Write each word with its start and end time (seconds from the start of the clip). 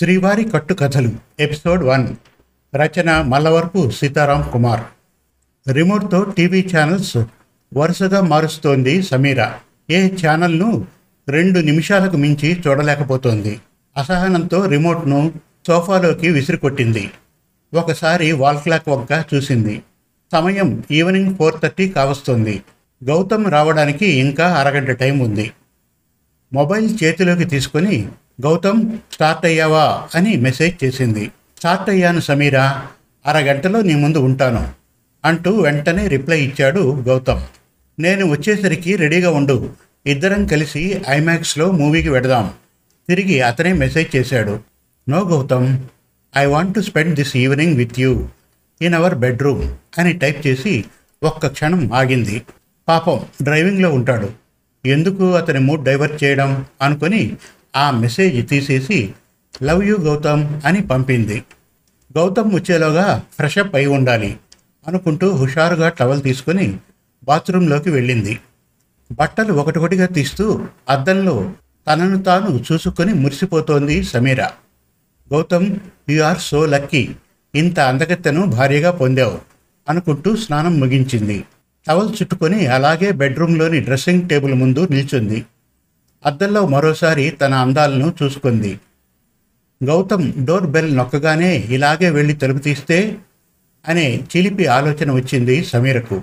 శ్రీవారి 0.00 0.44
కట్టు 0.44 0.74
కథలు 0.74 1.10
ఎపిసోడ్ 1.40 1.84
వన్. 1.84 2.08
రచన 2.76 3.22
మల్లవరపు 3.22 3.90
సీతారాం 3.90 4.50
కుమార్. 4.52 4.80
రిమోట్తో 5.72 6.24
టీవీ 6.24 6.70
ఛానల్స్ 6.76 7.16
వరుసగా 7.76 8.20
మారుస్తోంది 8.20 9.02
సమీర. 9.02 9.46
ఏ 9.90 10.08
ఛానల్ను 10.26 10.86
రెండు 11.28 11.60
నిమిషాలకు 11.60 12.16
మించి 12.16 12.62
చూడలేకపోతోంది. 12.66 13.60
అసహనంతో 13.96 14.66
రిమోట్ను 14.66 15.32
సోఫాలోకి 15.66 16.28
విసిరికొట్టింది. 16.28 17.10
ఒకసారి 17.74 18.32
వాల్ 18.32 18.58
క్లాక్ 18.58 18.88
వంక 18.88 19.24
చూసింది. 19.34 19.82
సమయం 20.32 20.84
ఈవినింగ్ 20.90 21.36
ఫోర్ 21.36 21.60
థర్టీ 21.62 21.88
కావస్తుంది. 21.88 22.62
గౌతమ్ 23.04 23.50
రావడానికి 23.50 24.06
ఇంకా 24.06 24.48
అరగంట 24.48 24.90
టైం 24.90 25.18
ఉంది. 25.18 25.50
మొబైల్ 26.52 26.98
చేతిలోకి 27.04 27.44
తీసుకొని 27.44 28.08
గౌతమ్ 28.44 28.98
స్టార్ట్ 29.12 29.46
అయ్యావా 29.46 30.08
అని 30.14 30.36
మెసేజ్ 30.36 30.84
చేసింది. 30.84 31.30
స్టార్ట్ 31.56 31.90
అయ్యాను 31.90 32.20
సమీరా 32.20 32.86
అరగంటలో 33.26 33.80
నీ 33.80 33.94
ముందు 33.94 34.18
ఉంటాను 34.18 34.68
అంటూ 35.24 35.60
వెంటనే 35.60 36.08
రిప్లై 36.08 36.40
ఇచ్చాడు 36.40 37.00
గౌతమ్. 37.00 37.40
నేను 38.00 38.26
వచ్చేసరికి 38.26 38.96
రెడీగా 38.96 39.30
ఉండు. 39.30 39.70
ఇద్దరం 40.06 40.46
కలిసి 40.46 41.00
ఐమాక్స్లో 41.08 41.70
మూవీకి 41.70 42.08
వెడదాం. 42.08 42.50
తిరిగి 43.08 43.40
అతనే 43.40 43.72
మెసేజ్ 43.72 44.16
చేశాడు. 44.16 44.60
No 45.08 45.20
Gautam 45.24 45.78
I 46.36 46.46
want 46.46 46.74
to 46.74 46.80
spend 46.80 47.14
this 47.14 47.36
evening 47.36 47.76
with 47.76 48.00
you 48.00 48.28
in 48.82 48.94
our 48.94 49.14
bedroom 49.14 49.74
అని 49.98 50.12
టైప్ 50.12 50.46
చేసి 50.46 50.84
ఒక్క 51.22 51.46
క్షణం 51.46 51.92
ఆగింది. 51.92 52.42
పాపం 52.88 53.20
డ్రైవింగ్లో 53.42 53.92
ఉంటాడు. 53.92 54.30
ఎందుకు 54.86 55.32
అతని 55.32 55.58
మూడ్ 55.58 55.84
డైవర్ట్ 55.84 56.24
చేయడం? 56.24 56.64
అనుకొని 56.82 57.32
ఆ 57.76 57.90
మెసేజ్ 57.90 58.48
తీసేసి 58.48 59.14
లవ్ 59.62 59.84
యూ 59.84 59.96
గౌతమ్ 59.96 60.66
అని 60.66 60.80
పంపింది. 60.86 61.42
గౌతమ్ 62.16 62.54
వచ్చేలోగా 62.54 63.22
ఫ్రెషప్ 63.36 63.74
అయి 63.74 63.86
ఉండాలి 63.86 64.36
అనుకుంటూ 64.86 65.36
హుషారుగా 65.36 65.88
టవల్ 65.88 66.22
తీసుకొని 66.22 66.78
బాత్రూంలోకి 67.24 67.90
వెళ్ళింది. 67.90 68.38
బట్టలు 69.12 69.52
ఒకటొకటిగా 69.52 70.06
తీస్తూ 70.06 70.66
అద్దంలో 70.88 71.52
తనను 71.86 72.22
తాను 72.22 72.64
చూసుకొని 72.72 73.14
మురిసిపోతోంది 73.14 74.02
Sameera. 74.02 74.42
Gautam 75.32 75.76
you 76.10 76.22
are 76.22 76.38
so 76.38 76.66
lucky 76.66 77.14
ఇంత 77.54 77.80
అందగత్తెను 77.80 78.46
భార్యగా 78.46 78.90
పొందావు 78.90 79.38
అనుకుంటూ 79.88 80.36
స్నానం 80.36 80.80
ముగించింది. 80.80 81.44
టవల్ 81.88 82.08
చుట్టుకొని 82.08 82.66
అలాగే 82.66 83.12
బెడ్రూమ్లోని 83.12 83.80
డ్రెస్సింగ్ 83.80 84.28
టేబుల్ 84.28 84.54
ముందు 84.54 84.88
నిల్చుంది. 84.90 85.44
అద్దంలో 86.26 86.66
మరోసారి 86.66 87.30
తన 87.30 87.54
అందాలను 87.54 88.14
చూసుకుంది. 88.22 88.80
గౌతమ్ 89.84 90.44
డోర్ 90.44 90.66
బెల్ 90.66 90.96
నొక్కగానే 90.96 91.56
ఇలాగే 91.56 92.10
వెళ్ళి 92.10 92.34
తలుపు 92.34 92.58
తీస్తే 92.58 93.16
అనే 93.88 94.20
చిలిపి 94.36 94.66
ఆలోచన 94.66 95.12
వచ్చింది 95.12 95.64
సమీరకు. 95.64 96.22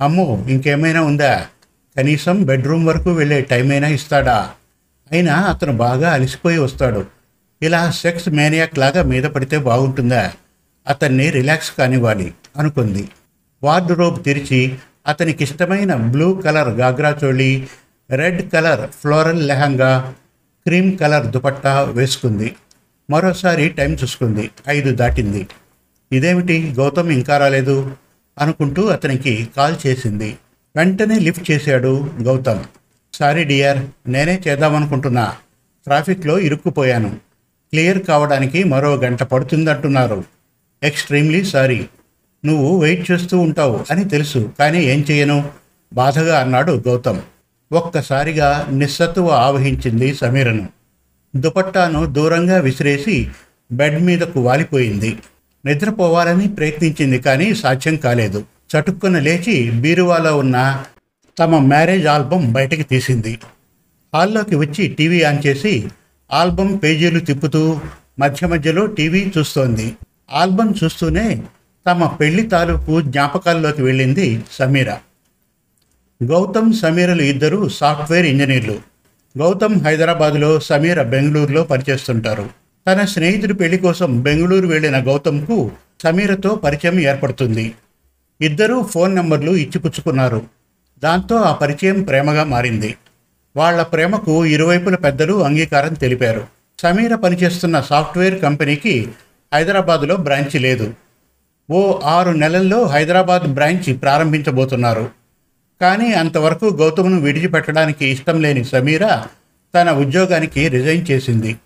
అమ్మో 0.00 0.44
ఇంకేమైనా 0.48 1.02
ఉందా? 1.02 1.46
కనీసం 1.96 2.42
బెడ్రూమ్ 2.42 2.86
వరకు 2.86 3.12
వెళ్ళే 3.12 3.40
టైం 3.40 3.70
అయినా 3.70 3.88
ఇస్తాడా? 3.88 4.50
అయినా 5.12 5.34
అతను 5.34 5.72
బాగా 5.72 6.12
అలసిపోయి 6.12 6.58
వస్తాడు. 6.58 7.06
ఇలా 7.62 7.90
సెక్స్ 7.90 8.28
మేనియాక్ 8.28 8.78
లాగా 8.78 9.02
మీద 9.02 9.24
పడితే 9.24 9.58
బాగుంటుందా? 9.58 10.32
అతన్ని 10.86 11.30
రిలాక్స్ 11.30 11.72
కానివ్వాలి 11.78 12.34
అనుకుంది. 12.56 13.08
వార్డ్రోబ్ 13.64 14.24
తెరిచి 14.24 14.78
అతనికి 15.06 15.44
ఇష్టమైన 15.44 15.94
blue 15.94 16.34
colour 16.34 16.68
ghagra 16.68 17.16
choli 17.24 17.66
red 18.10 18.52
colour 18.52 18.90
floral 18.90 19.48
lehenga 19.48 20.14
cream 20.66 20.98
colour 20.98 21.26
dupatta 21.26 21.82
వేసుకుంది. 21.82 22.56
మరోసారి 23.10 23.68
టైం 23.68 23.94
చూసుకుంది. 23.94 24.50
ఐదు 24.68 24.94
దాటింది. 24.94 25.48
ఇదేమిటి? 26.12 26.74
గౌతమ్ 26.78 27.10
ఇంకా 27.10 27.38
రాలేదు? 27.38 27.96
అనుకుంటూ 28.38 28.86
అతనికి 28.86 29.48
కాల్ 29.56 29.76
చేసింది. 29.86 30.36
వెంటనే 30.76 31.18
లిఫ్ట్ 31.18 31.50
చేశాడు 31.50 32.10
గౌతమ్. 32.22 32.58
సారీ 33.14 33.44
డియర్ 33.44 34.10
నేనే 34.10 34.42
చేద్దామనుకుంటున్నా. 34.48 35.34
ట్రాఫిక్లో 35.84 36.38
ఇరుక్కుపోయాను. 36.38 37.08
క్లియర్ 37.70 38.02
కావడానికి 38.02 38.64
మరో 38.64 38.94
గంట 38.94 39.22
పడుతుందంటున్నారు. 39.22 40.24
Extremely 40.82 41.44
sorry. 41.44 41.86
నువ్వు 42.44 42.80
వెయిట్ 42.80 43.10
చేస్తూ 43.10 43.38
ఉంటావు 43.38 43.84
అని 43.90 44.04
తెలుసు 44.04 44.52
కానీ 44.58 44.82
ఏం 44.82 45.04
చేయను? 45.10 45.50
బాధగా 45.92 46.40
అన్నాడు 46.40 46.82
గౌతమ్. 46.86 47.20
ఒక్కసారిగా 47.72 48.66
నిస్సత్తువ 48.70 49.28
ఆవహించింది 49.28 50.14
సమీరను. 50.14 50.68
దుపట్టాను 51.36 52.06
దూరంగా 52.06 52.60
విసిరేసి 52.60 53.28
బెడ్ 53.72 54.02
మీదకు 54.02 54.40
వాలిపోయింది. 54.40 55.18
నిద్రపోవాలని 55.64 56.48
ప్రయత్నించింది 56.48 57.18
కానీ 57.18 57.54
సాధ్యం 57.54 57.96
కాలేదు. 57.96 58.44
చటుక్కున 58.70 59.18
లేచి 59.18 59.70
బీరువాలో 59.70 60.36
ఉన్న 60.36 60.84
తమ 61.38 61.58
మ్యారేజ్ 61.58 62.06
ఆల్బమ్ 62.06 62.52
బయటకు 62.52 62.82
తీసింది. 62.82 63.38
హాల్లోకి 64.14 64.56
వచ్చి 64.56 64.88
టీవీ 64.88 65.22
ఆన్ 65.22 65.46
చేసి 65.46 65.88
ఆల్బమ్ 66.32 66.78
పేజీలు 66.82 67.20
తిప్పుతూ 67.20 67.80
మధ్య 68.18 68.46
మధ్యలో 68.46 68.86
టీవీ 68.86 69.32
చూస్తోంది. 69.38 69.96
ఆల్బమ్ 70.32 70.74
చూస్తూనే 70.84 71.42
తమ 71.86 72.06
పెళ్ళి 72.06 72.42
తాలూకు 72.42 73.00
జ్ఞాపకాల్లోకి 73.00 73.82
వెళ్ళింది 73.82 74.42
సమీర. 74.52 74.90
గౌతమ్ 76.22 76.72
సమీరలు 76.72 77.22
ఇద్దరు 77.22 77.68
సాఫ్ట్వేర్ 77.68 78.26
ఇంజనీర్లు. 78.26 78.78
గౌతమ్ 79.38 79.84
హైదరాబాద్లో 79.84 80.60
సమీర 80.60 81.02
బెంగళూరులో 81.02 81.62
పనిచేస్తుంటారు. 81.62 82.50
తన 82.88 83.04
స్నేహితుడి 83.04 83.54
పెళ్ళి 83.54 83.78
కోసం 83.78 84.20
బెంగళూరు 84.20 84.66
వెళ్ళిన 84.66 85.06
గౌతమ్కు 85.06 85.70
సమీరతో 86.02 86.54
పరిచయం 86.54 87.00
ఏర్పడుతుంది. 87.00 87.74
ఇద్దరూ 88.40 88.82
ఫోన్ 88.82 89.16
నంబర్లు 89.16 89.50
ఇచ్చిపుచ్చుకున్నారు. 89.50 90.42
దాంతో 91.02 91.36
ఆ 91.36 91.52
పరిచయం 91.52 92.02
ప్రేమగా 92.02 92.44
మారింది. 92.44 92.94
వాళ్ళ 93.56 93.82
ప్రేమకు 93.82 94.44
ఇరువైపుల 94.44 94.94
పెద్దలు 94.94 95.44
అంగీకారం 95.44 95.94
తెలిపారు. 95.94 96.46
సమీర 96.82 97.14
పనిచేస్తున్న 97.14 97.80
సాఫ్ట్వేర్ 97.80 98.42
కంపెనీకి 98.42 99.08
హైదరాబాదులో 99.54 100.16
బ్రాంచి 100.16 100.58
లేదు. 100.58 100.94
ఓ 101.70 102.00
ఆరు 102.04 102.30
నెలల్లో 102.30 102.86
హైదరాబాద్ 102.86 103.54
బ్రాంచి 103.54 103.94
ప్రారంభించబోతున్నారు. 103.94 105.17
కానీ 105.80 106.12
అంతవరకు 106.12 106.66
గౌతమ్ను 106.66 107.20
విడిచిపెట్టడానికి 107.20 108.04
ఇష్టం 108.06 108.40
లేని 108.42 108.64
సమీర 108.64 109.04
తన 109.74 109.90
ఉద్యోగానికి 109.92 110.68
రిజైన్ 110.68 111.06
చేసింది. 111.10 111.56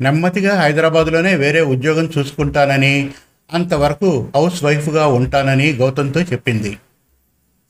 నెమ్మదిగా 0.00 0.60
హైదరాబాద్లోనే 0.60 1.34
వేరే 1.34 1.60
ఉద్యోగం 1.60 2.06
చూసుకుంటానని 2.18 3.10
అంతవరకు 3.52 4.30
హౌస్ 4.36 4.64
వైఫ్గా 4.64 5.06
ఉంటానని 5.06 5.72
గౌతమ్తో 5.72 6.20
చెప్పింది. 6.20 6.78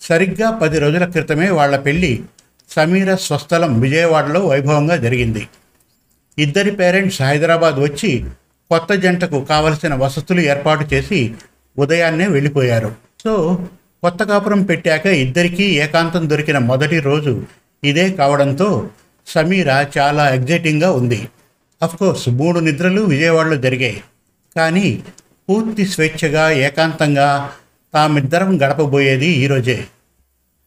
సరిగ్గా 0.00 0.50
పది 0.50 0.78
రోజుల 0.78 1.04
క్రితమే 1.04 1.50
వాళ్ళ 1.50 1.76
పెళ్ళి 1.76 2.22
సమీర 2.70 3.14
స్వస్థలం 3.14 3.80
విజయవాడలో 3.80 4.40
వైభవంగా 4.46 4.96
జరిగింది. 4.96 5.48
ఇద్దరి 6.38 6.70
పేరెంట్స్ 6.70 7.22
హైదరాబాద్ 7.22 7.78
వచ్చి 7.80 8.24
కొత్త 8.70 8.92
జంటకు 8.92 9.44
కావలసిన 9.44 9.94
వసతులు 9.94 10.40
ఏర్పాటు 10.40 10.94
చేసి 10.94 11.34
ఉదయాన్నే 11.78 12.26
వెళ్ళిపోయారు. 12.28 12.92
సో 13.24 13.32
కొత్త 14.02 14.22
కాపురం 14.22 14.62
పెట్టాక 14.62 15.06
ఇద్దరికీ 15.06 15.64
ఏకాంతం 15.64 16.30
దొరికిన 16.30 16.58
మొదటి 16.58 17.00
రోజు 17.00 17.42
ఇదే 17.84 18.10
కావడంతో 18.10 18.88
సమీర 19.26 19.68
చాలా 19.98 20.34
ఎగ్జైటింగ్గా 20.34 20.90
ఉంది. 20.90 21.28
కోర్స్ 21.84 22.28
మూడు 22.28 22.60
నిద్రలు 22.60 23.02
విజయవాడలో 23.02 23.56
జరిగాయి. 23.56 24.02
కానీ 24.56 25.02
పూర్తి 25.50 25.86
స్వేచ్ఛగా 25.86 26.50
ఏకాంతంగా 26.50 27.50
తామిద్దరం 27.94 28.62
గడపబోయేది 28.62 29.26
ఈరోజే 29.26 29.84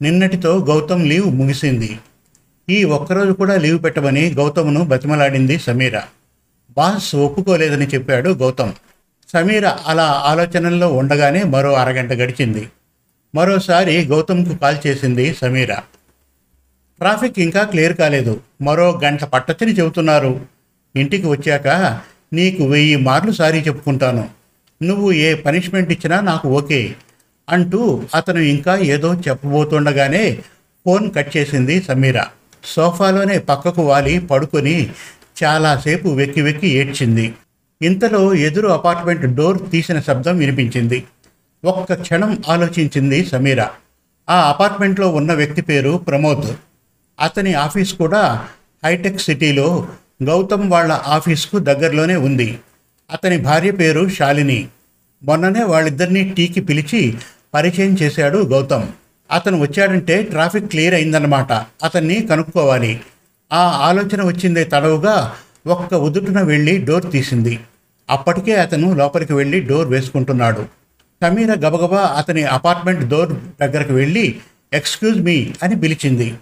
నిన్నటితో 0.01 0.65
గౌతమ్ 0.65 1.07
లీవ్ 1.07 1.25
ముగిసింది. 1.25 1.99
ఈ 2.69 2.83
ఒక్కరోజు 2.83 3.31
కూడా 3.31 3.57
లీవ్ 3.57 3.83
పెట్టమని 3.83 4.33
గౌతమ్ను 4.33 4.83
బతిమలాడింది 4.83 5.59
సమీర. 5.59 6.01
బాస్ 6.77 7.15
ఒప్పుకోలేదని 7.15 7.85
చెప్పాడు 7.85 8.29
గౌతమ్. 8.29 8.73
సమీర 9.33 9.67
అలా 9.67 10.23
ఆలోచనల్లో 10.25 10.93
ఉండగానే 10.93 11.43
మరో 11.43 11.73
అరగంట 11.73 12.11
గడిచింది. 12.11 12.67
మరోసారి 13.35 14.05
గౌతమ్కు 14.05 14.57
కాల్ 14.57 14.87
చేసింది 14.87 15.33
సమీర. 15.33 15.73
ట్రాఫిక్ 16.99 17.39
ఇంకా 17.39 17.63
క్లియర్ 17.63 17.97
కాలేదు. 17.97 18.39
మరో 18.61 19.01
గంట 19.03 19.23
పట్టచ్చని 19.23 19.73
చెబుతున్నారు. 19.73 20.41
ఇంటికి 20.95 21.27
వచ్చాక 21.27 21.67
నీకు 22.33 22.63
వెయ్యి 22.63 22.95
మార్లు 22.95 23.31
సారీ 23.31 23.59
చెప్పుకుంటాను. 23.59 24.29
నువ్వు 24.83 25.11
ఏ 25.11 25.33
పనిష్మెంట్ 25.33 25.91
ఇచ్చినా 25.91 26.21
నాకు 26.21 26.49
ఓకే 26.49 26.95
అంటూ 27.49 28.03
అతను 28.15 28.39
ఇంకా 28.39 28.77
ఏదో 28.77 29.15
చెప్పబోతుండగానే 29.15 30.41
ఫోన్ 30.85 31.13
కట్ 31.13 31.37
చేసింది 31.37 31.81
సమీర. 31.81 32.23
సోఫాలోనే 32.65 33.37
పక్కకు 33.37 33.81
వాలి 33.81 34.19
పడుకొని 34.19 34.89
చాలాసేపు 35.43 36.09
వెక్కి 36.09 36.41
వెక్కి 36.41 36.67
ఏడ్చింది. 36.67 37.33
ఇంతలో 37.81 38.33
ఎదురు 38.33 38.67
అపార్ట్మెంట్ 38.67 39.35
డోర్ 39.35 39.69
తీసిన 39.69 39.99
శబ్దం 39.99 40.37
వినిపించింది. 40.37 41.03
ఒక్క 41.65 41.93
క్షణం 41.93 42.43
ఆలోచించింది 42.47 43.25
సమీర. 43.25 43.63
ఆ 44.29 44.49
అపార్ట్మెంట్లో 44.49 45.09
ఉన్న 45.09 45.33
వ్యక్తి 45.33 45.61
పేరు 45.61 45.97
ప్రమోద్. 46.07 46.55
అతని 47.19 47.53
ఆఫీస్ 47.53 47.93
కూడా 47.93 48.45
హైటెక్ 48.85 49.21
సిటీలో 49.21 49.87
గౌతమ్ 50.23 50.71
వాళ్ళ 50.71 50.91
ఆఫీస్కు 50.91 51.59
దగ్గరలోనే 51.59 52.15
ఉంది. 52.15 52.59
అతని 53.11 53.37
భార్య 53.37 53.71
పేరు 53.71 54.09
శాలిని. 54.09 54.67
మొన్ననే 55.23 55.63
వాళ్ళిద్దరినీ 55.63 56.33
టీకి 56.37 56.61
పిలిచి 56.61 57.17
పరిచయం 57.53 57.97
చేశాడు 58.01 58.37
గౌతమ్. 58.37 58.83
అతను 59.31 59.61
వచ్చాడంటే 59.61 60.23
ట్రాఫిక్ 60.23 60.65
క్లియర్ 60.65 60.93
అయిందన్నమాట. 60.93 61.51
అతన్ని 61.83 62.27
కనుక్కోవాలి. 62.29 63.01
ఆ 63.53 63.59
ఆలోచన 63.59 64.25
వచ్చిందే 64.25 64.63
తడవుగా 64.63 65.33
ఒక్క 65.67 65.93
ఉదుటున 65.93 66.41
వెళ్ళి 66.41 66.77
డోర్ 66.77 67.11
తీసింది. 67.11 67.59
అప్పటికే 68.09 68.55
అతను 68.55 68.95
లోపలికి 68.95 69.33
వెళ్ళి 69.33 69.59
డోర్ 69.59 69.87
వేసుకుంటున్నాడు. 69.87 70.84
సమీర 71.23 71.51
గబగబా 71.51 72.01
అతని 72.01 72.43
అపార్ట్మెంట్ 72.43 73.09
డోర్ 73.09 73.33
దగ్గరకు 73.61 73.93
వెళ్ళి 73.93 74.39
ఎక్స్క్యూజ్ 74.73 75.19
మీ 75.19 75.53
అని 75.63 75.75
పిలిచింది. 75.75 76.35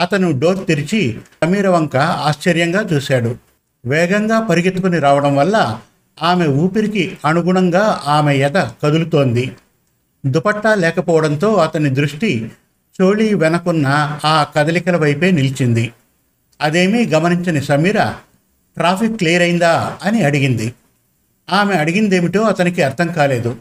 అతను 0.00 0.40
డోర్ 0.40 0.66
తెరిచి 0.66 1.18
సమీర 1.44 1.68
వంక 1.68 1.96
ఆశ్చర్యంగా 1.96 2.82
చూశాడు. 2.92 3.36
వేగంగా 3.86 4.40
పరిగెత్తుకుని 4.40 4.98
రావడం 4.98 5.36
వల్ల 5.36 5.80
ఆమె 6.22 6.46
ఊపిరికి 6.46 7.18
అనుగుణంగా 7.24 8.00
ఆమె 8.06 8.36
ఎద 8.36 8.52
కదులుతోంది. 8.52 9.52
దుపట్టా 10.26 10.74
లేకపోవడంతో 10.74 11.54
అతని 11.54 11.90
దృష్టి 11.90 12.50
చోళీ 13.00 13.34
వెనకున్న 13.34 14.18
ఆ 14.24 14.46
కదలికల 14.56 14.96
వైపే 14.96 15.30
నిలిచింది. 15.30 15.92
అదేమీ 16.60 17.06
గమనించని 17.06 17.62
సమీర 17.62 18.04
ట్రాఫిక్ 18.76 19.12
క్లియర్ 19.12 19.42
అయిందా? 19.42 19.96
అని 20.04 20.22
అడిగింది. 20.22 20.74
ఆమె 21.52 21.74
అడిగిందేమిటో 21.74 22.40
అతనికి 22.40 22.82
అర్థం 22.82 23.06
కాలేదు. 23.06 23.56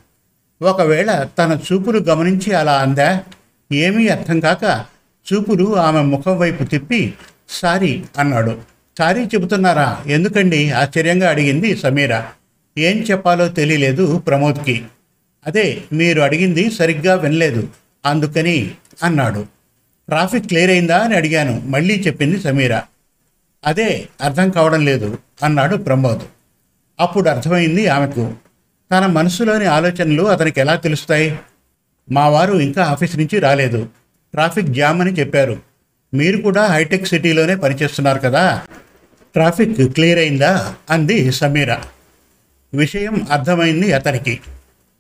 ఒకవేళ 0.61 1.27
తన 1.39 1.59
చూపులు 1.73 1.99
గమనించి 1.99 2.53
అలా 2.53 2.73
అందా? 2.73 3.23
ఏమీ 3.71 4.07
అర్థం 4.07 4.39
కాక 4.39 4.85
చూపులు 5.33 5.77
ఆమె 5.77 6.01
ముఖం 6.01 6.37
వైపు 6.37 6.63
తిప్పి 6.63 7.13
సారీ 7.49 8.03
అన్నాడు. 8.17 8.57
సారీ 8.99 9.25
చెబుతున్నారా? 9.25 10.03
ఎందుకండి? 10.07 10.71
ఆశ్చర్యంగా 10.71 11.29
అడిగింది 11.29 11.77
సమీర. 11.77 12.21
ఏం 12.77 12.97
చెప్పాలో 12.97 13.47
తెలియలేదు 13.47 14.17
ప్రమోద్కి. 14.17 14.85
అదే 15.47 15.83
మీరు 15.93 16.21
అడిగింది 16.21 16.71
సరిగ్గా 16.71 17.15
వినలేదు. 17.15 17.69
అందుకని 18.05 18.71
అన్నాడు. 19.03 19.45
ట్రాఫిక్ 20.07 20.45
క్లియర్ 20.45 20.71
అయిందా? 20.71 20.97
అని 20.97 21.15
అడిగాను. 21.15 21.61
మళ్ళీ 21.65 22.03
చెప్పింది 22.07 22.41
సమీర. 22.41 22.81
అదే 23.65 24.07
అర్థం 24.21 24.49
కావడం 24.49 24.85
లేదు 24.85 25.17
అన్నాడు 25.43 25.75
ప్రమోద్. 25.75 26.21
అప్పుడు 26.99 27.29
అర్థమైంది 27.29 27.87
ఆమెకు. 27.87 28.33
తన 28.91 29.05
మనసులోని 29.05 29.65
ఆలోచనలు 29.65 30.23
అతనికి 30.23 30.59
ఎలా 30.59 30.75
తెలుస్తాయి? 30.75 31.39
మా 32.11 32.29
వారు 32.29 32.53
ఇంకా 32.53 32.83
ఆఫీస్ 32.83 33.17
నుంచి 33.17 33.39
రాలేదు. 33.39 33.89
ట్రాఫిక్ 34.31 34.67
జామ్ 34.67 35.01
అని 35.01 35.11
చెప్పారు. 35.11 35.57
మీరు 36.13 36.41
కూడా 36.41 36.65
హైటెక్ 36.65 37.07
సిటీలోనే 37.07 37.55
పనిచేస్తున్నారు 37.55 38.19
కదా? 38.19 38.61
ట్రాఫిక్ 39.33 39.93
క్లియర్ 39.93 40.19
అయిందా? 40.19 40.73
అంది 40.89 41.31
సమీర. 41.31 41.77
విషయం 42.73 43.27
అర్థమైంది 43.31 43.93
అతనికి. 43.93 44.39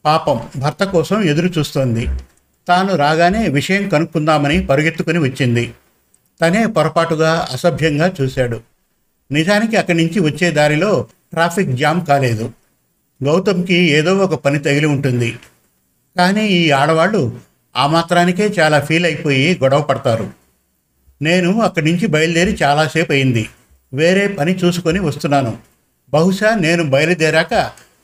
పాపం 0.05 0.39
భర్త 0.57 0.83
కోసం 0.83 1.23
ఎదురు 1.23 1.47
చూస్తోంది. 1.59 2.07
తాను 2.67 2.95
రాగానే 2.95 3.47
విషయం 3.47 3.89
కనుక్కుందామని 3.89 4.65
పరుగెత్తుకుని 4.65 5.19
వచ్చింది. 5.19 5.73
తనే 6.41 6.65
పొరపాటుగా 6.65 7.47
అసభ్యంగా 7.53 8.13
చూశాడు. 8.21 8.61
నిజానికి 9.31 9.75
అక్కడి 9.75 9.97
నుంచి 9.97 10.19
వచ్చే 10.19 10.51
దారిలో 10.51 11.07
ట్రాఫిక్ 11.31 11.69
జామ్ 11.69 12.05
కాలేదు. 12.05 12.51
గౌతమ్కి 13.23 13.73
ఏదో 13.73 14.17
ఒక 14.17 14.33
పని 14.33 14.59
తగిలి 14.59 14.85
ఉంటుంది. 14.85 15.39
కానీ 16.17 16.47
ఈ 16.47 16.71
ఆడవాళ్ళు 16.71 17.39
ఆ 17.77 17.87
మాత్రానికే 17.87 18.45
చాలా 18.59 18.79
ఫీల్ 18.79 19.05
అయిపోయి 19.05 19.59
గొడవ 19.63 19.81
పడతారు. 19.81 20.29
నేను 21.21 21.61
అక్కడి 21.61 21.91
నుంచి 21.91 22.07
బయలుదేరి 22.07 22.57
చాలాసేపు 22.63 23.11
అయింది. 23.11 23.49
వేరే 23.93 24.27
పని 24.27 24.55
చూసుకొని 24.55 24.99
వస్తున్నాను. 24.99 25.57
బహుశా 26.09 26.55
నేను 26.55 26.89
బయలుదేరాక 26.89 27.53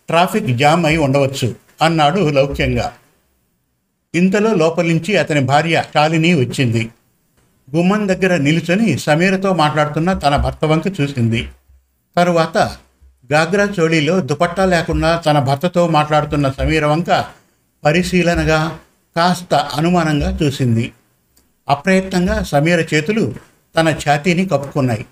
ట్రాఫిక్ 0.08 0.58
జామ్ 0.58 0.86
అయి 0.86 0.98
ఉండవచ్చు 0.98 1.56
అన్నాడు 1.82 2.30
లౌక్యంగా. 2.30 2.94
ఇంతలో 4.16 4.54
లోపలి 4.54 4.94
నుంచి 4.94 5.18
అతని 5.18 5.40
భార్య 5.40 5.84
శాలిని 5.94 6.34
వచ్చింది. 6.34 6.90
గుమ్మం 7.76 8.08
దగ్గర 8.08 8.38
నిలుచొని 8.38 9.00
సమీరతో 9.00 9.54
మాట్లాడుతున్న 9.54 10.14
తన 10.14 10.36
భర్త 10.36 10.66
వంక 10.66 11.02
చూసింది. 11.02 11.48
తరువాత 12.18 12.78
గాగ్రా 13.32 13.70
చోళీలో 13.80 14.20
దుపట్టా 14.20 14.66
లేకుండా 14.66 15.18
తన 15.18 15.40
భర్తతో 15.40 15.88
మాట్లాడుతున్న 15.88 16.52
సమీర 16.52 16.86
వంక 16.86 17.26
పరిశీలనగా 17.84 18.80
కాస్త 19.16 19.54
అనుమానంగా 19.54 20.40
చూసింది. 20.44 20.92
అప్రయత్నంగా 21.70 22.44
సమీర 22.44 22.88
చేతులు 22.94 23.36
తన 23.78 23.90
ఛాతీని 23.90 24.46
కప్పుకున్నాయి. 24.46 25.06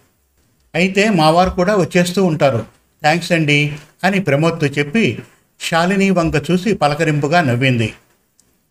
అయితే 0.75 1.09
మావారు 1.09 1.49
కూడా 1.49 1.75
వచ్చేస్తూ 1.75 2.23
ఉంటారు. 2.23 2.65
థ్యాంక్స్ 3.01 3.31
అండి 3.31 3.75
అని 4.03 4.19
ప్రమోద్తో 4.19 4.67
చెప్పి 4.67 5.19
శాలిని 5.59 6.09
వంక 6.09 6.51
చూసి 6.51 6.73
పలకరింపుగా 6.73 7.41
నవ్వింది. 7.41 7.93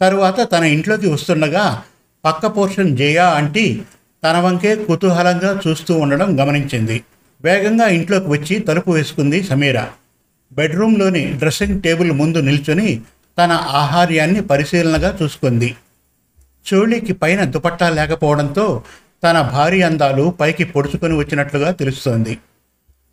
తరువాత 0.01 0.53
తన 0.53 0.65
ఇంట్లోకి 0.65 1.09
వస్తుండగా 1.09 1.83
పక్క 2.25 2.47
పోర్షన్ 2.47 2.97
జయా 2.97 3.29
అంటీ 3.31 3.83
తన 4.25 4.39
వంకే 4.39 4.77
కుతూహలంగా 4.77 5.61
చూస్తూ 5.67 5.99
ఉండడం 5.99 6.41
గమనించింది. 6.41 7.03
వేగంగా 7.45 7.89
ఇంట్లోకి 7.89 8.29
వచ్చి 8.29 8.59
తలుపు 8.59 8.91
వేసుకుంది 8.91 9.43
సమీర. 9.43 9.87
బెడ్రూమ్లోని 10.53 11.33
డ్రెస్సింగ్ 11.33 11.83
టేబుల్ 11.83 12.13
ముందు 12.13 12.39
నిల్చొని 12.39 13.01
తన 13.39 13.53
ఆహార్యాన్ని 13.53 14.41
పరిశీలనగా 14.41 15.19
చూసుకుంది. 15.23 15.77
చోళీకి 16.67 17.13
పైన 17.13 17.45
దుపట్టా 17.45 17.91
లేకపోవడంతో 17.91 18.83
తన 19.25 19.41
భారీ 19.41 19.83
అందాలు 19.83 20.35
పైకి 20.41 20.65
పొడుచుకొని 20.65 21.17
వచ్చినట్లుగా 21.17 21.71
తెలుస్తోంది. 21.71 22.39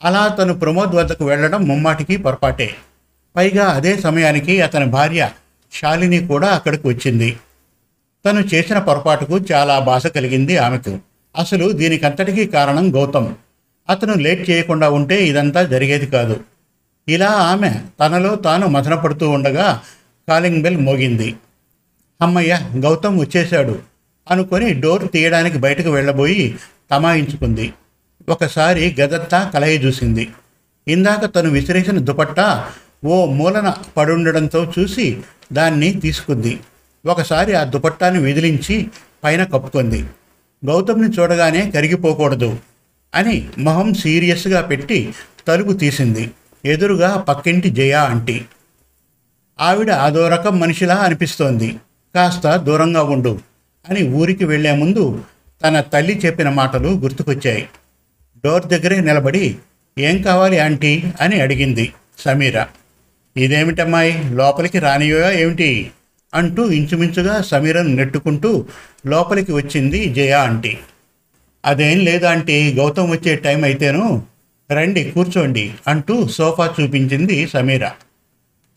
అలా 0.04 0.28
తను 0.28 0.54
ప్రమోద్ 0.54 0.96
వద్దకు 0.96 1.26
వెళ్ళడం 1.26 1.64
ముమ్మాటికి 1.64 2.18
పొరపాటే. 2.18 2.76
పైగా 3.36 3.66
అదే 3.66 3.98
సమయానికి 3.98 4.62
అతని 4.62 4.86
భార్య 4.86 5.30
శాలిని 5.74 6.28
కూడా 6.28 6.48
అక్కడికి 6.48 6.88
వచ్చింది. 6.88 7.38
తను 8.26 8.40
చేసిన 8.54 8.80
పొరపాటుకు 8.80 9.40
చాలా 9.52 9.80
బాధ 9.80 10.08
కలిగింది 10.08 10.58
ఆమెకు. 10.58 11.00
అసలు 11.38 11.72
దీనికంతటికీ 11.72 12.46
కారణం 12.46 12.96
గౌతమ్. 12.96 13.36
అతను 13.90 14.14
లేట్ 14.14 14.50
చేయకుండా 14.50 14.90
ఉంటే 14.90 15.26
ఇదంతా 15.26 15.64
జరిగేది 15.64 16.08
కాదు. 16.08 16.40
ఇలా 17.08 17.28
ఆమె 17.28 17.76
తనలో 18.00 18.36
తాను 18.36 18.68
మదనపడుతూ 18.68 19.30
ఉండగా 19.30 19.82
కాలింగ్ 20.30 20.62
బెల్ 20.62 20.78
మోగింది. 20.78 21.36
అమ్మయ్య 22.22 22.60
గౌతమ్ 22.76 23.20
వచ్చేశాడు 23.20 23.80
అనుకొని 24.32 24.74
డోర్ 24.74 25.12
తీయడానికి 25.12 25.58
బయటకు 25.58 25.90
వెళ్ళబోయి 25.90 26.58
తమాయించుకుంది. 26.92 27.74
ఒకసారి 28.30 28.96
గదంతా 29.02 29.52
కలయి 29.54 29.78
చూసింది. 29.86 30.30
ఇందాక 30.88 31.36
తను 31.36 31.50
విసిరేసిన 31.50 32.00
దుపట్టా 32.00 32.72
ఓ 33.06 33.26
మూలన 33.26 33.74
పడుండడంతో 33.98 34.74
చూసి 34.80 35.22
దాన్ని 35.54 35.92
తీసుకుంది. 35.92 36.60
ఒకసారి 37.06 37.54
ఆ 37.54 37.64
దుపట్టాన్ని 37.64 38.24
విదిలించి 38.24 38.88
పైన 39.24 39.44
కప్పుకుంది. 39.44 40.06
గౌతమ్ని 40.66 41.10
చూడగానే 41.10 41.72
కరిగిపోకూడదు. 41.72 42.58
అని 43.16 43.50
మొహం 43.58 43.94
సీరియస్గా 43.94 44.62
పెట్టి 44.62 45.14
తలుపు 45.48 45.72
తీసింది. 45.72 46.32
ఎదురుగా 46.66 47.18
పక్కింటి 47.18 47.70
జయ 47.70 47.94
ఆంటీ. 47.94 48.42
ఆవిడ 49.60 49.92
అదో 49.92 50.30
రకం 50.30 50.60
మనిషిలా 50.60 50.96
అనిపిస్తోంది. 50.96 51.76
కాస్త 52.16 52.56
దూరంగా 52.56 53.04
ఉండు 53.04 53.40
అని 53.90 54.10
ఊరికి 54.10 54.46
వెళ్ళే 54.46 54.72
ముందు 54.72 55.24
తన 55.64 55.82
తల్లి 55.82 56.22
చెప్పిన 56.26 56.50
మాటలు 56.50 56.88
గుర్తుకొచ్చాయి. 56.88 57.68
డోర్ 58.46 58.66
దగ్గరే 58.66 59.00
నిలబడి 59.00 59.58
ఏం 60.00 60.22
కావాలి 60.22 60.60
ఆంటీ? 60.60 61.04
అని 61.22 61.42
అడిగింది 61.42 61.94
సమీర. 62.18 62.66
ఇదేమిటమ్మాయి? 63.38 64.24
లోపలికి 64.34 64.80
రానియో 64.80 65.32
ఏమిటి? 65.32 65.92
అంటూ 66.34 66.70
ఇంచుమించుగా 66.70 67.42
సమీరను 67.42 67.90
నెట్టుకుంటూ 67.90 68.66
లోపలికి 69.08 69.52
వచ్చింది 69.52 70.14
జయ 70.14 70.32
ఆంటీ. 70.32 70.78
అదేం 71.70 72.00
లేదు 72.00 72.26
ఆంటీ 72.26 72.74
గౌతమ్ 72.74 73.12
వచ్చే 73.12 73.36
టైం 73.36 73.64
అయితేను 73.64 74.24
రండి 74.72 75.12
కూర్చోండి 75.12 75.74
అంటూ 75.88 76.28
సోఫా 76.28 76.74
చూపించింది 76.82 77.48
సమీర. 77.48 77.90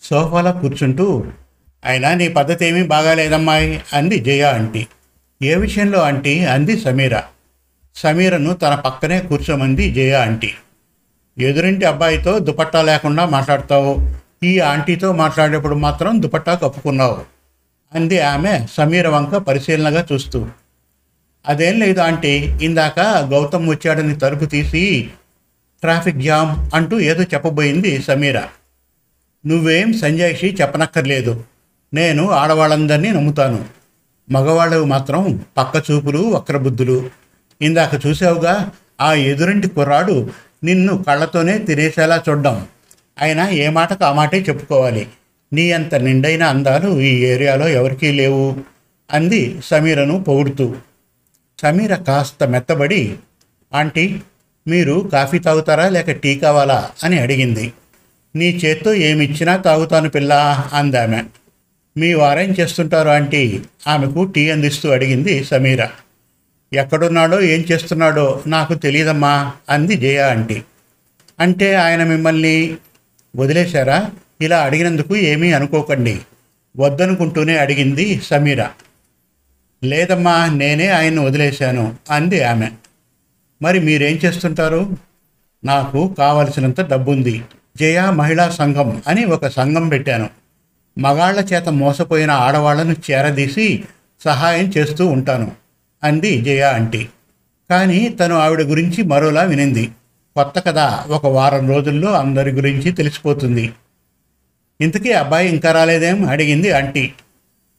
సోఫాలో 0.03 0.53
కూర్చుంటూ 0.53 1.25
అయినా 1.85 2.15
నీ 2.15 2.29
పద్ధతి 2.29 2.67
ఏమీ 2.67 2.83
బాగాలేదమ్మాయి 2.83 3.83
అంది 3.93 4.19
జయ 4.19 4.43
ఆంటీ. 4.43 4.87
ఏ 5.43 5.55
విషయంలో 5.55 6.01
ఆంటీ? 6.01 6.45
అంది 6.45 6.81
సమీర. 6.81 7.21
సమీరను 7.97 8.55
తన 8.55 8.75
పక్కనే 8.75 9.21
కూర్చోమంది 9.21 9.95
జయ 9.95 10.13
ఆంటీ. 10.13 10.51
ఎదురింటి 11.39 11.85
అబ్బాయితో 11.85 12.39
దుపట్టా 12.39 12.83
లేకుండా 12.83 13.27
మాట్లాడతావు. 13.27 14.11
ఈ 14.45 14.61
ఆంటీతో 14.61 15.13
మాట్లాడేప్పుడు 15.13 15.75
మాత్రం 15.75 16.23
దుపట్టా 16.23 16.55
కప్పుకున్నావు 16.55 17.21
అంది 17.95 18.21
ఆమె 18.21 18.67
సమీర 18.73 19.09
వంక 19.09 19.37
పరిశీలనగా 19.37 20.07
చూస్తూ. 20.13 20.47
అదేం 21.49 21.81
లేదు 21.81 22.01
ఆంటీ 22.01 22.59
ఇందాక 22.63 23.01
గౌతమ్ 23.01 23.69
వచ్చాడని 23.69 24.17
తలుపు 24.17 24.45
తీసి 24.45 25.11
ట్రాఫిక్ 25.81 26.17
జామ్ 26.17 26.71
అంటూ 26.75 27.01
ఏదో 27.01 27.23
చెప్పబోయింది 27.23 28.03
సమీర. 28.03 28.41
నువ్వేం 29.47 29.93
సంజాయిషి 29.93 30.57
చెప్పనక్కర్లేదు. 30.61 31.45
నేను 31.95 32.31
ఆడవాళ్ళందరినీ 32.31 33.11
నమ్ముతాను. 33.11 33.65
మగవాళ్ళు 34.31 34.85
మాత్రం 34.85 35.45
పక్క 35.57 35.91
చూపులు 35.91 36.19
వక్రబుద్ధులు. 36.19 37.11
ఇందాక 37.63 38.07
చూసావుగా 38.07 38.71
ఆ 39.01 39.15
ఎదురింటి 39.15 39.69
కుర్రాడు 39.69 40.31
నిన్ను 40.65 41.05
కళ్ళతోనే 41.09 41.59
తినేసేలా 41.59 42.23
చూడ్డం. 42.29 42.67
అయినా 43.19 43.49
ఏ 43.49 43.69
మాటకు 43.69 44.05
ఆ 44.05 44.13
మాటే 44.13 44.39
చెప్పుకోవాలి. 44.39 45.09
నీ 45.53 45.73
అంత 45.73 45.95
నిండైన 45.95 46.43
అందాలు 46.43 47.01
ఈ 47.01 47.25
ఏరియాలో 47.25 47.69
ఎవరికీ 47.69 48.13
లేవు 48.13 48.57
అంది 49.13 49.61
సమీరను 49.65 50.23
పొగుడుతూ. 50.23 50.75
సమీర 51.63 51.95
కాస్త 51.95 52.45
మెత్తబడి 52.45 53.17
ఆంటీ 53.75 54.21
మీరు 54.69 55.11
కాఫీ 55.13 55.39
తాగుతారా 55.39 55.89
లేక 55.89 56.11
టీ 56.11 56.39
కావాలా? 56.39 56.91
అని 57.05 57.21
అడిగింది. 57.21 57.73
నీ 58.37 58.61
చేత్తో 58.65 58.95
ఏమిచ్చినా 58.95 59.57
తాగుతాను 59.57 60.11
పిల్ల 60.11 60.65
అందామె. 60.73 61.23
మీ 61.97 62.15
వారేం 62.15 62.55
చేస్తుంటారు 62.61 63.09
ఆంటీ? 63.09 63.63
ఆమెకు 63.89 64.25
టీ 64.25 64.51
అందిస్తూ 64.51 64.91
అడిగింది 64.91 65.45
సమీర. 65.45 65.87
ఎక్కడున్నాడో 66.73 67.41
ఏం 67.41 67.65
చేస్తున్నాడో 67.73 68.43
నాకు 68.47 68.75
తెలియదమ్మా 68.75 69.53
అంది 69.69 69.97
జయ 69.97 70.19
ఆంటీ. 70.19 70.63
అంటే 71.41 71.75
ఆయన 71.75 72.05
మిమ్మల్ని 72.05 72.77
వదిలేశారా? 73.37 74.11
ఇలా 74.41 74.61
అడిగినందుకు 74.61 75.17
ఏమీ 75.17 75.53
అనుకోకండి 75.53 76.21
వద్దనుకుంటూనే 76.77 77.57
అడిగింది 77.57 78.21
సమీర. 78.21 78.67
లేదమ్మా 79.85 80.47
నేనే 80.47 80.89
ఆయన్ని 80.89 81.25
వదిలేశాను 81.25 81.97
అంది 82.11 82.45
ఆమె. 82.45 82.71
మరి 83.63 83.81
మీరేం 83.81 84.21
చేస్తుంటారు? 84.25 84.97
నాకు 85.65 86.15
కావలసినంత 86.19 86.81
డబ్బుంది. 86.81 87.45
జయ 87.79 88.11
మహిళా 88.11 88.51
సంఘం 88.51 89.03
అని 89.07 89.25
ఒక 89.25 89.47
సంఘం 89.47 89.89
పెట్టాను. 89.89 90.31
మగాళ్ళ 90.99 91.41
చేత 91.41 91.69
మోసపోయిన 91.69 92.31
ఆడవాళ్ళను 92.31 92.97
చేరదీసి 93.11 93.85
సహాయం 94.25 94.73
చేస్తూ 94.79 95.07
ఉంటాను 95.07 95.53
అంది 96.05 96.41
జయ 96.41 96.63
ఆంటీ. 96.63 97.09
కానీ 97.71 98.09
తను 98.09 98.35
ఆవిడ 98.35 98.61
గురించి 98.61 99.03
మరోలా 99.03 99.43
వినింది. 99.43 99.91
కొత్త 100.37 100.59
కదా 100.59 101.05
ఒక 101.09 101.27
వారం 101.27 101.69
రోజుల్లో 101.69 102.13
అందరి 102.13 102.51
గురించి 102.51 102.93
తెలిసిపోతుంది. 102.93 103.73
ఇంతకీ 104.81 105.13
అబ్బాయి 105.13 105.49
ఇంకా 105.49 105.73
రాలేదేం? 105.73 106.29
అడిగింది 106.29 106.73
ఆంటీ. 106.73 107.13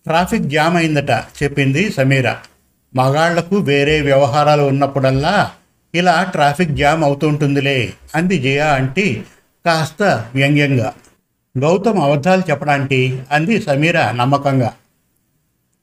ట్రాఫిక్ 0.05 0.43
జామ్ 0.43 0.77
అయిందట 0.77 1.11
చెప్పింది 1.11 1.91
సమీర. 1.91 2.33
మగాళ్ళకు 2.95 3.55
వేరే 3.57 4.01
వ్యవహారాలు 4.01 4.61
ఉన్నప్పుడల్లా 4.61 5.51
ఇలా 5.95 6.23
ట్రాఫిక్ 6.23 6.71
జామ్ 6.71 7.03
అవుతుంటుందిలే 7.03 7.93
అంది 8.15 8.39
జయా 8.39 8.73
ఆంటీ 8.73 9.21
కాస్త 9.65 10.25
వ్యంగ్యంగా. 10.35 10.93
గౌతమ్ 11.57 11.99
అబద్ధాలు 11.99 12.43
చెప్పడానికి 12.51 13.21
అంది 13.31 13.61
సమీర 13.61 14.11
నమ్మకంగా. 14.11 14.73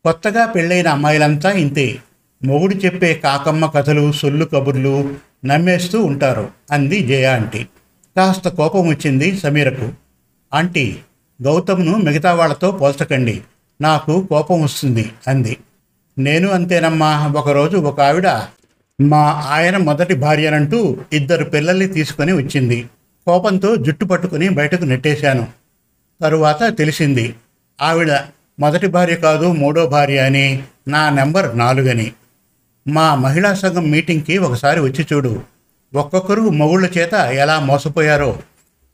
కొత్తగా 0.05 0.47
పెళ్ళైన 0.47 0.89
అమ్మాయిలంతా 0.89 1.51
ఇంతే. 1.51 1.99
మొగుడు 2.45 2.75
చెప్పే 2.75 3.15
కాకమ్మ 3.15 3.67
కథలు 3.67 4.13
సొల్లు 4.13 4.45
కబుర్లు 4.45 5.15
నమ్మేస్తూ 5.45 6.05
ఉంటారు 6.05 6.49
అంది 6.71 7.01
జయ 7.01 7.27
ఆంటీ. 7.27 7.65
కాస్త 8.17 8.49
కోపం 8.49 8.89
వచ్చింది 8.89 9.39
సమీరకు. 9.39 9.93
ఆంటీ 10.55 10.97
గౌతమ్ను 11.43 11.97
మిగతా 11.97 12.35
వాళ్ళతో 12.35 12.71
పోల్చకండి. 12.71 13.41
నాకు 13.81 14.27
కోపం 14.31 14.63
వస్తుంది 14.63 15.13
అంది. 15.29 15.57
నేను 16.19 16.49
అంతేనమ్మా 16.49 17.27
ఒకరోజు 17.37 17.77
ఒక 17.77 18.01
ఆవిడ 18.01 18.29
మా 19.01 19.45
ఆయన 19.49 19.77
మొదటి 19.77 20.15
భార్యనంటూ 20.15 20.97
ఇద్దరు 21.13 21.45
పిల్లల్ని 21.45 21.87
తీసుకొని 21.87 22.33
వచ్చింది. 22.33 22.87
కోపంతో 23.27 23.77
జుట్టు 23.77 24.05
పట్టుకుని 24.05 24.49
బయటకు 24.49 24.85
నెట్టేశాను. 24.85 25.47
తరువాత 26.21 26.79
తెలిసింది 26.79 27.35
ఆవిడ 27.83 28.13
మొదటి 28.61 28.87
భార్య 28.87 29.17
కాదు 29.17 29.53
మూడో 29.53 29.87
భార్య 29.87 30.19
అని 30.19 30.63
నా 30.89 31.11
నెంబర్ 31.11 31.59
నాలుగని. 31.59 32.13
మా 32.89 33.15
మహిళా 33.15 33.55
సంఘం 33.55 33.91
మీటింగ్కి 33.91 34.39
ఒకసారి 34.39 34.81
వచ్చి 34.81 35.07
చూడు 35.13 35.43
ఒక్కొక్కరు 35.95 36.41
మొగుళ్ళ 36.41 36.89
చేత 36.99 37.13
ఎలా 37.15 37.61
మోసపోయారో 37.61 38.39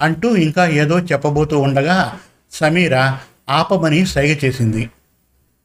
అంటూ 0.00 0.36
ఇంకా 0.36 0.66
ఏదో 0.66 1.00
చెప్పబోతూ 1.00 1.58
ఉండగా 1.58 2.18
సమీర 2.52 2.92
ఆపమని 3.48 4.06
సైగ 4.06 4.36
చేసింది. 4.44 4.90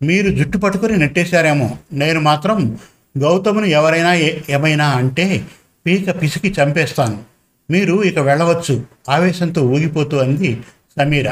మీరు 0.02 0.32
జుట్టు 0.32 0.58
పట్టుకుని 0.58 0.98
నెట్టేశారేమో. 0.98 1.78
నేను 1.94 2.20
మాత్రం 2.22 2.78
గౌతమును 3.18 3.66
ఎవరైనా 3.66 4.14
ఏ- 4.14 4.40
ఏమైనా 4.50 4.90
అంటే 4.90 5.44
పీక 5.86 6.22
పిసికి 6.22 6.54
చంపేస్తాను. 6.62 7.24
మీరు 7.72 8.04
ఇక 8.04 8.20
వెళ్ళవచ్చు. 8.20 8.84
ఆవేశంతో 9.10 9.62
ఊగిపోతూ 9.62 10.18
అంది 10.18 10.62
సమీర. 11.00 11.30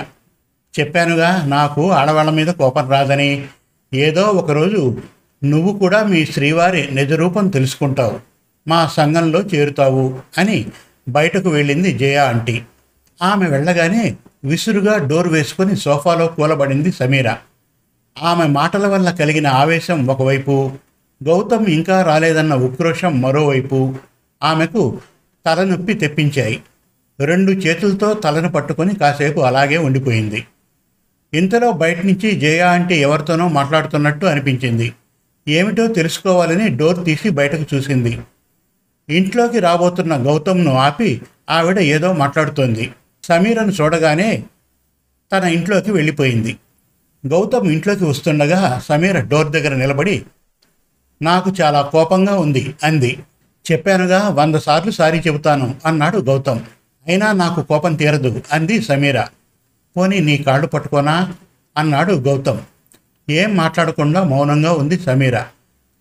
చెప్పానుగా 0.80 1.46
నాకు 1.46 1.92
ఆడవాళ్ళ 1.92 2.32
మీద 2.32 2.48
కోపం 2.48 2.90
రాదని. 2.90 3.46
ఏదో 3.94 4.22
ఒకరోజు 4.22 5.02
నువ్వు 5.44 5.80
కూడా 5.80 6.04
మీ 6.04 6.26
శ్రీవారి 6.26 6.96
నిజరూపం 6.96 7.48
తెలుసుకుంటావు. 7.48 8.20
మా 8.68 8.88
సంఘంలో 8.88 9.42
చేరుతావు 9.42 10.20
అని 10.38 10.66
బయటకు 11.10 11.50
వెళ్ళింది 11.50 11.94
జయ 11.94 12.16
ఆంటీ. 12.16 12.62
ఆమె 13.22 13.48
వెళ్ళగానే 13.48 14.16
విసురుగా 14.44 14.98
డోర్ 14.98 15.28
వేసుకొని 15.28 15.76
సోఫాలో 15.76 16.28
కూలబడింది 16.28 16.92
సమీర. 16.92 17.36
ఆమె 18.22 18.48
మాటల 18.48 18.88
వల్ల 18.88 19.12
కలిగిన 19.12 19.48
ఆవేశం 19.48 20.08
ఒకవైపు 20.08 20.72
గౌతమ్ 21.24 21.68
ఇంకా 21.68 22.02
రాలేదన్న 22.02 22.54
ఉక్రోషం 22.54 23.22
మరోవైపు 23.22 23.96
ఆమెకు 24.44 25.02
తలనొప్పి 25.46 25.94
తెప్పించాయి. 25.94 26.62
రెండు 27.20 27.52
చేతులతో 27.52 28.14
తలను 28.14 28.50
పట్టుకొని 28.50 28.96
కాసేపు 28.96 29.40
అలాగే 29.40 29.78
ఉండిపోయింది. 29.78 30.46
ఇంతలో 31.34 31.72
బయట 31.72 32.06
నుంచి 32.06 32.32
జయ 32.32 32.60
అంటే 32.60 32.98
ఎవరితోనో 32.98 33.48
మాట్లాడుతున్నట్టు 33.48 34.26
అనిపించింది. 34.26 34.94
ఏమిటో 35.48 35.88
తెలుసుకోవాలని 35.88 36.68
డోర్ 36.78 37.06
తీసి 37.06 37.30
బయటకు 37.30 37.76
చూసింది. 37.76 38.20
ఇంట్లోకి 39.10 39.60
రాబోతున్న 39.60 40.16
గౌతమ్ను 40.18 40.74
ఆపి 40.74 41.22
ఆవిడ 41.50 41.80
ఏదో 41.80 42.14
మాట్లాడుతోంది. 42.14 42.92
సమీరను 43.30 43.72
చూడగానే 43.72 44.44
తన 45.32 45.44
ఇంట్లోకి 45.44 45.92
వెళ్ళిపోయింది. 45.92 46.58
గౌతమ్ 47.28 47.72
ఇంట్లోకి 47.72 48.04
వస్తుండగా 48.04 48.82
సమీర 48.86 49.20
డోర్ 49.20 49.50
దగ్గర 49.50 49.76
నిలబడి 49.76 50.26
నాకు 51.22 51.54
చాలా 51.62 51.82
కోపంగా 51.82 52.40
ఉంది 52.40 52.76
అంది. 52.84 53.20
చెప్పానుగా 53.72 54.30
వంద 54.30 54.56
సార్లు 54.56 54.92
సారీ 54.92 55.20
చెబుతాను 55.20 55.76
అన్నాడు 55.86 56.18
గౌతమ్. 56.18 56.60
అయినా 57.08 57.32
నాకు 57.32 57.64
కోపం 57.64 57.96
తీరదు 57.96 58.42
అంది 58.52 58.82
సమీర. 58.82 59.22
పోనీ 59.98 60.20
నీ 60.20 60.38
కాళ్ళు 60.38 60.68
పట్టుకోనా 60.68 61.34
అన్నాడు 61.78 62.14
గౌతమ్. 62.14 62.60
ఏం 63.30 63.56
మాట్లాడకుండా 63.58 64.24
మౌనంగా 64.24 64.74
ఉంది 64.74 65.00
సమీర. 65.00 65.38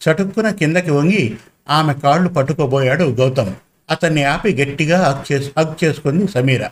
చటుక్కున 0.05 0.51
కిందకి 0.51 0.91
వంగి 0.91 1.37
ఆమె 1.71 1.95
కాళ్ళు 1.95 2.29
పట్టుకోబోయాడు 2.29 3.05
గౌతమ్. 3.05 3.55
అతన్ని 3.91 4.25
ఆపి 4.25 4.55
గట్టిగా 4.55 4.99
హగ్ 5.03 5.33
చేసి 5.33 5.51
హగ్ 5.59 5.85
చేసుకుంది 5.85 6.29
సమీర. 6.29 6.65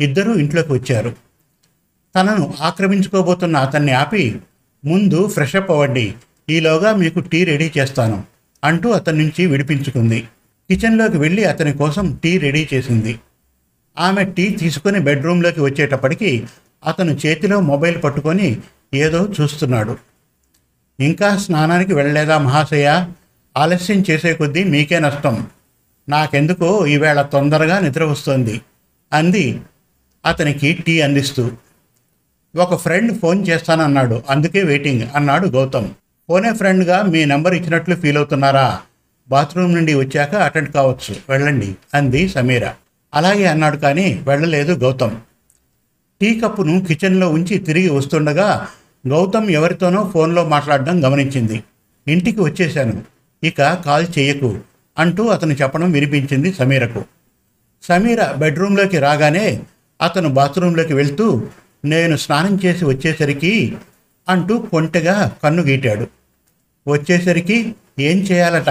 ఇద్దరూ 0.00 0.34
ఇంట్లోకి 0.34 0.72
వచ్చారు. 0.72 1.16
తనను 2.16 2.54
ఆక్రమించుకోబోతున్న 2.60 3.56
అతన్ని 3.56 3.92
ఆపి 3.92 4.40
ముందు 4.84 5.28
ఫ్రెష్ 5.28 5.56
అప్ 5.56 5.70
అవ్వండి. 5.70 6.14
ఈలోగా 6.50 6.94
మీకు 6.94 7.20
టీ 7.20 7.44
రెడీ 7.44 7.72
చేస్తాను 7.78 8.24
అంటూ 8.64 8.90
అతని 8.90 9.18
నుంచి 9.18 9.46
విడిపించుకుంది. 9.46 10.20
కిచెన్లోకి 10.70 11.18
వెళ్ళి 11.18 11.44
అతని 11.44 11.72
కోసం 11.72 12.20
టీ 12.24 12.38
రెడీ 12.38 12.68
చేసింది. 12.74 13.18
ఆమె 13.98 14.24
టీ 14.24 14.50
తీసుకుని 14.50 15.00
బెడ్రూమ్లోకి 15.00 15.60
వచ్చేటప్పటికి 15.60 16.46
అతను 16.86 17.18
చేతిలో 17.26 17.60
మొబైల్ 17.60 18.02
పట్టుకొని 18.02 18.58
ఏదో 18.94 19.28
చూస్తున్నాడు. 19.40 19.96
ఇంకా 21.00 21.36
స్నానానికి 21.36 21.94
వెళ్ళలేదా 21.94 22.38
మహాశయ? 22.38 23.06
ఆలస్యం 23.56 24.04
చేసే 24.10 24.32
కొద్దీ 24.32 24.64
మీకే 24.64 24.98
నష్టం. 24.98 25.46
నాకెందుకో 26.08 26.86
ఈవేళ 26.86 27.22
తొందరగా 27.22 27.78
నిద్ర 27.78 28.04
వస్తోంది 28.04 28.60
అంది 29.12 29.60
అతనికి 30.26 30.72
టీ 30.72 31.00
అందిస్తూ 31.00 31.50
ఒక 32.56 32.74
ఫ్రెండ్ 32.74 33.20
ఫోన్ 33.20 33.48
చేస్తానన్నాడు 33.48 34.22
అందుకే 34.30 34.62
వెయిటింగ్ 34.62 35.02
అన్నాడు 35.14 35.46
గౌతమ్. 35.46 35.88
ఫోనే 36.28 36.52
ఫ్రెండ్గా 36.52 37.02
మీ 37.02 37.24
నెంబర్ 37.24 37.54
ఇచ్చినట్లు 37.54 37.94
ఫీల్ 37.94 38.16
అవుతున్నారా? 38.16 38.80
బాత్రూమ్ 39.28 39.74
నుండి 39.74 39.94
వచ్చాక 39.94 40.34
అటెండ్ 40.34 40.72
కావచ్చు 40.72 41.16
వెళ్ళండి 41.28 41.74
అంది 41.94 42.28
సమీర. 42.28 42.72
అలాగే 43.14 43.46
అన్నాడు 43.46 43.76
కానీ 43.76 44.22
వెళ్ళలేదు 44.26 44.72
గౌతమ్. 44.72 45.16
టీ 46.20 46.40
కప్పును 46.40 46.84
కిచెన్లో 46.84 47.30
ఉంచి 47.30 47.58
తిరిగి 47.58 47.88
వస్తుండగా 47.88 48.68
గౌతమ్ 49.08 49.50
ఎవరితోనో 49.50 50.10
ఫోన్లో 50.14 50.48
మాట్లాడడం 50.48 51.04
గమనించింది. 51.04 51.62
ఇంటికి 52.08 52.40
వచ్చేశాను 52.40 53.04
ఇక 53.44 53.62
కాల్ 53.62 54.06
చేయకు 54.18 54.58
అంటూ 54.98 55.26
అతను 55.26 55.52
చెప్పడం 55.52 55.92
వినిపించింది 55.92 56.52
సమీరకు. 56.52 57.04
సమీర 57.82 58.32
బెడ్రూమ్లోకి 58.32 58.98
రాగానే 58.98 59.62
అతను 60.00 60.28
బాత్రూంలోకి 60.28 60.94
వెళ్తూ 60.94 61.46
నేను 61.84 62.16
స్నానం 62.16 62.58
చేసి 62.64 62.84
వచ్చేసరికి 62.84 63.76
అంటూ 64.28 64.58
కొంటెగా 64.58 65.32
కన్ను 65.42 65.62
గీటాడు. 65.62 66.06
వచ్చేసరికి 66.88 67.74
ఏం 67.98 68.18
చేయాలట? 68.18 68.70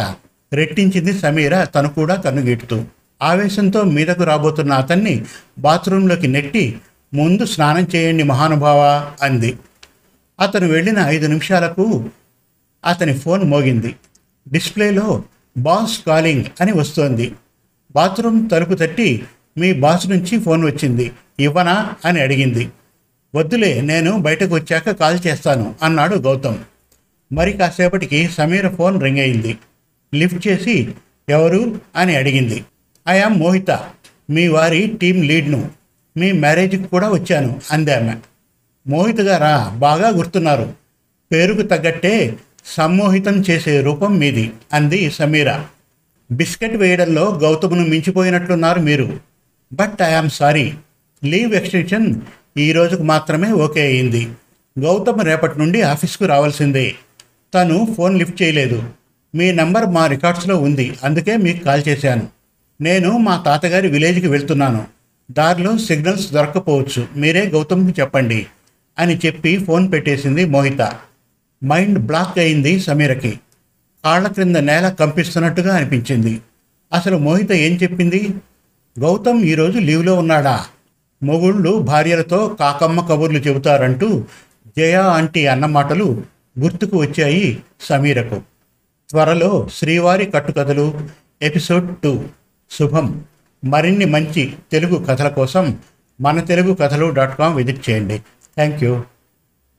రెట్టించింది 0.53 1.19
సమీర 1.19 1.63
తను 1.63 1.89
కూడా 1.89 2.15
కన్ను 2.15 2.41
గీటుతూ. 2.41 2.83
ఆవేశంతో 3.21 3.83
మీదకు 3.83 4.23
రాబోతున్న 4.23 4.73
అతన్ని 4.73 5.25
బాత్రూంలోకి 5.59 6.27
నెట్టి 6.27 6.77
ముందు 7.13 7.45
స్నానం 7.45 7.87
చేయండి 7.95 8.23
మహానుభావ 8.23 9.11
అంది. 9.21 9.57
అతను 10.39 10.67
వెళ్ళిన 10.67 10.97
ఐదు 10.99 11.27
నిమిషాలకు 11.27 12.09
అతని 12.85 13.13
ఫోన్ 13.13 13.43
మోగింది. 13.43 13.95
డిస్ప్లేలో 14.51 15.23
బాస్ 15.57 15.99
కాలింగ్ 16.07 16.45
అని 16.61 16.71
వస్తోంది. 16.71 17.33
బాత్రూమ్ 17.95 18.49
తలుపు 18.49 18.73
తట్టి 18.73 19.23
మీ 19.57 19.73
బాస్ 19.73 20.09
నుంచి 20.09 20.39
ఫోన్ 20.39 20.65
వచ్చింది. 20.65 21.11
ఇవ్వనా? 21.39 21.93
అని 22.05 22.21
అడిగింది. 22.21 22.69
వద్దులే 23.35 23.81
నేను 23.81 24.17
బయటకు 24.17 24.55
వచ్చాక 24.55 24.89
కాల్ 24.89 25.19
చేస్తాను 25.27 25.75
అన్నాడు 25.83 26.15
గౌతమ్. 26.15 26.57
మరి 27.33 27.53
కాసేపటికి 27.53 28.29
సమీర 28.29 28.69
ఫోన్ 28.69 29.03
రింగ్ 29.03 29.19
అయింది. 29.19 29.57
లిఫ్ట్ 30.15 30.47
చేసి 30.47 30.91
ఎవరు? 31.29 31.81
అని 31.95 32.15
అడిగింది. 32.15 32.65
ఐఆమ్ 33.09 33.39
మోహిత. 33.39 33.71
మీ 34.29 34.47
వారి 34.47 34.97
టీం 35.01 35.21
లీడ్ను. 35.21 35.71
మీ 36.17 36.31
మ్యారేజ్కి 36.31 36.83
కూడా 36.83 37.09
వచ్చాను 37.09 37.61
అందామె 37.71 38.13
మోహిత 38.87 39.21
గారా? 39.21 39.75
బాగా 39.77 40.09
గుర్తున్నారు. 40.09 40.73
పేరుకు 41.31 41.61
తగ్గట్టే 41.61 42.37
సమ్మోహితం 42.65 43.43
చేసే 43.49 43.81
రూపం 43.81 44.17
మీది 44.17 44.51
అంది 44.73 45.11
సమీర. 45.11 45.53
బిస్కెట్ 46.31 46.75
వేయడంలో 46.75 47.37
గౌతమును 47.37 47.85
మించిపోయినట్లున్నారు 47.85 48.79
మీరు. 48.79 49.34
But 49.73 50.01
I am 50.01 50.29
sorry 50.29 50.73
leave 51.23 51.55
extension 51.55 52.21
ఈ 52.57 52.71
రోజుకు 52.71 53.03
మాత్రమే 53.03 53.51
ఓకే 53.51 53.81
అయింది. 53.81 54.27
గౌతమ్ 54.79 55.25
రేపటి 55.25 55.59
నుండి 55.59 55.81
ఆఫీస్కు 55.81 56.25
రావాల్సిందే. 56.25 56.95
తను 57.53 57.93
ఫోన్ 57.97 58.19
లిఫ్ట్ 58.19 58.41
చేయలేదు. 58.41 58.83
మీ 59.35 59.51
నంబర్ 59.51 59.85
మా 59.85 60.07
రికార్డ్స్లో 60.07 60.57
ఉంది. 60.57 60.95
అందుకే 61.03 61.37
మీకు 61.37 61.63
కాల్ 61.63 61.83
చేశాను. 61.87 62.27
నేను 62.81 63.17
మా 63.17 63.43
తాతగారి 63.45 63.87
విలేజ్కి 63.87 64.27
వెళ్తున్నాను. 64.27 64.85
దారిలో 65.31 65.77
సిగ్నల్స్ 65.77 66.31
దొరకపోవచ్చు 66.31 67.07
మీరే 67.15 67.45
గౌతమ్కి 67.45 68.01
చెప్పండి 68.01 68.45
అని 68.99 69.19
చెప్పి 69.25 69.57
ఫోన్ 69.57 69.91
పెట్టేసింది 69.91 70.45
మోహిత. 70.45 70.81
మైండ్ 71.65 71.99
బ్లాక్ 71.99 72.39
అయింది 72.39 72.79
సమీరకి. 72.79 73.39
కాళ్ళ 74.05 74.27
క్రింద 74.27 74.55
నేల 74.55 74.89
కంపిస్తున్నట్టుగా 74.89 75.75
అనిపించింది. 75.75 76.41
అసలు 76.93 77.17
మోహిత 77.17 77.51
ఏం 77.51 77.75
చెప్పింది? 77.83 78.29
గౌతమ్ 78.99 79.41
ఈరోజు 79.41 79.79
లీవ్లో 79.79 80.15
ఉన్నాడా? 80.15 80.65
మొగుళ్ళు 81.23 81.77
భార్యలతో 81.77 82.47
కాకమ్మ 82.59 83.01
కబుర్లు 83.01 83.39
చెబుతారంటూ 83.39 84.23
జయ 84.77 84.95
ఆంటీ 84.95 85.45
అన్న 85.45 85.65
మాటలు 85.65 86.23
గుర్తుకు 86.59 86.97
వచ్చాయి 86.97 87.61
సమీరకు. 87.81 88.35
త్వరలో 89.09 89.69
శ్రీవారి 89.73 90.25
కట్టుకథలు 90.25 90.99
ఎపిసోడ్ 91.41 91.97
టూ. 91.97 92.23
శుభం. 92.71 93.23
మరిన్ని 93.65 94.05
మంచి 94.05 94.53
తెలుగు 94.71 95.05
కథల 95.09 95.27
కోసం 95.27 95.79
మన 96.21 96.39
తెలుగు 96.39 96.73
కథలు 96.73 97.09
డాట్ 97.09 97.37
కామ్ 97.37 97.55
విజిట్ 97.55 97.89
చేయండి. 97.89 98.17
Thank 98.55 98.83
you. 98.83 99.03